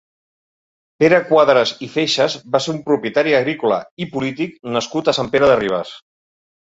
[1.01, 3.77] Pere Cuadras i Feixes va ser un propietari agrícola
[4.07, 5.93] i polític nascut a Sant Pere de Ribes.